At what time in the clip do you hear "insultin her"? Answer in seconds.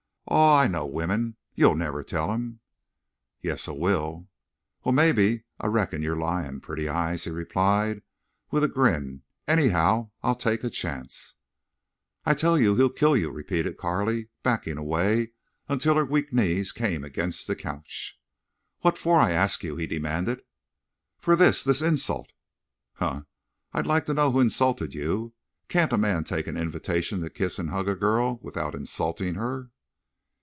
28.75-29.71